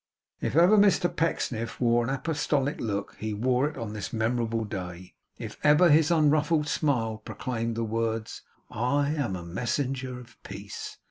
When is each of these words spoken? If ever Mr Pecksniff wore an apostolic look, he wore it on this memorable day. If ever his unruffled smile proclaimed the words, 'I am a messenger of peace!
If 0.39 0.55
ever 0.55 0.79
Mr 0.79 1.15
Pecksniff 1.15 1.79
wore 1.79 2.03
an 2.03 2.09
apostolic 2.09 2.79
look, 2.81 3.15
he 3.19 3.35
wore 3.35 3.69
it 3.69 3.77
on 3.77 3.93
this 3.93 4.11
memorable 4.11 4.65
day. 4.65 5.13
If 5.37 5.59
ever 5.63 5.91
his 5.91 6.09
unruffled 6.09 6.67
smile 6.67 7.17
proclaimed 7.19 7.75
the 7.75 7.83
words, 7.83 8.41
'I 8.71 9.09
am 9.13 9.35
a 9.35 9.43
messenger 9.45 10.19
of 10.19 10.41
peace! 10.41 10.97